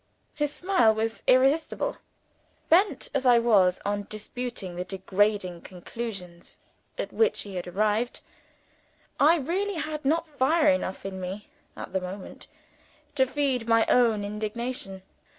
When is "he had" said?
7.41-7.67